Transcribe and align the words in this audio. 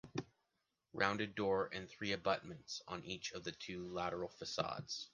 Rounded 0.93 1.35
door 1.35 1.69
and 1.71 1.87
three 1.87 2.11
abutments 2.11 2.81
on 2.87 3.05
each 3.05 3.33
of 3.33 3.43
the 3.43 3.51
two 3.51 3.87
lateral 3.93 4.29
facades. 4.29 5.09